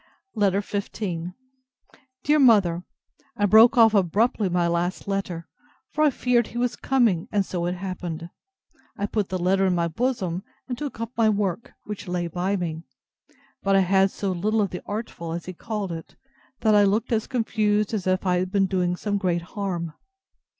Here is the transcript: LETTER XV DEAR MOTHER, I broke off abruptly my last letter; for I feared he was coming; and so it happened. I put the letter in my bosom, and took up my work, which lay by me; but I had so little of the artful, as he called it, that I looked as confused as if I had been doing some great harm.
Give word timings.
LETTER 0.33 0.61
XV 0.61 0.91
DEAR 2.23 2.39
MOTHER, 2.39 2.83
I 3.37 3.45
broke 3.45 3.77
off 3.77 3.93
abruptly 3.93 4.49
my 4.49 4.67
last 4.67 5.07
letter; 5.07 5.47
for 5.91 6.03
I 6.03 6.09
feared 6.09 6.47
he 6.47 6.57
was 6.57 6.75
coming; 6.75 7.27
and 7.31 7.45
so 7.45 7.67
it 7.67 7.73
happened. 7.75 8.31
I 8.97 9.05
put 9.05 9.29
the 9.29 9.37
letter 9.37 9.67
in 9.67 9.75
my 9.75 9.87
bosom, 9.87 10.41
and 10.67 10.75
took 10.75 10.99
up 10.99 11.11
my 11.15 11.29
work, 11.29 11.73
which 11.83 12.07
lay 12.07 12.25
by 12.25 12.55
me; 12.55 12.81
but 13.61 13.75
I 13.75 13.81
had 13.81 14.09
so 14.09 14.31
little 14.31 14.61
of 14.61 14.71
the 14.71 14.81
artful, 14.87 15.33
as 15.33 15.45
he 15.45 15.53
called 15.53 15.91
it, 15.91 16.15
that 16.61 16.73
I 16.73 16.81
looked 16.83 17.11
as 17.11 17.27
confused 17.27 17.93
as 17.93 18.07
if 18.07 18.25
I 18.25 18.37
had 18.39 18.51
been 18.51 18.65
doing 18.65 18.95
some 18.95 19.19
great 19.19 19.43
harm. 19.53 19.93